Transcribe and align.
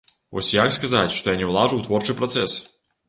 Вось 0.37 0.47
і 0.53 0.57
як 0.59 0.71
сказаць, 0.77 1.13
што 1.17 1.35
я 1.35 1.41
не 1.41 1.49
ўлажу 1.51 1.75
ў 1.77 1.85
творчы 1.89 2.17
працэс? 2.23 2.57